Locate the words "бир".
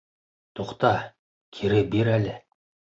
1.95-2.15